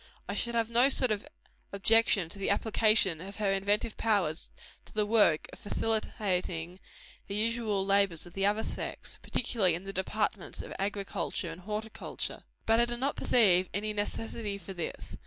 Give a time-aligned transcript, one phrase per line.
[0.27, 1.27] I should have no sort of
[1.71, 4.49] objection to the application of her inventive powers
[4.85, 6.79] to the work of facilitating
[7.27, 12.41] the usual labors of the other sex particularly in the departments of agriculture and horticulture.
[12.65, 15.17] But I do not perceive any necessity for this.